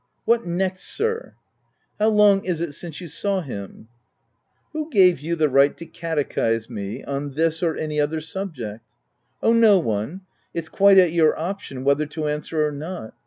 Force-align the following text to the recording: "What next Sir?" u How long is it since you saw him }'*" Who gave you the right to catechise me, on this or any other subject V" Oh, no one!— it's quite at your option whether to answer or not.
"What 0.25 0.47
next 0.47 0.85
Sir?" 0.95 1.35
u 1.37 1.51
How 2.05 2.09
long 2.09 2.43
is 2.43 2.59
it 2.59 2.71
since 2.73 2.99
you 3.01 3.07
saw 3.07 3.41
him 3.41 3.87
}'*" 3.41 3.87
Who 4.73 4.89
gave 4.89 5.19
you 5.19 5.35
the 5.35 5.47
right 5.47 5.77
to 5.77 5.85
catechise 5.85 6.71
me, 6.71 7.03
on 7.03 7.33
this 7.35 7.61
or 7.61 7.75
any 7.77 8.01
other 8.01 8.19
subject 8.19 8.79
V" 8.83 8.85
Oh, 9.47 9.53
no 9.53 9.77
one!— 9.77 10.21
it's 10.55 10.69
quite 10.69 10.97
at 10.97 11.11
your 11.11 11.39
option 11.39 11.83
whether 11.83 12.07
to 12.07 12.27
answer 12.27 12.65
or 12.67 12.71
not. 12.71 13.13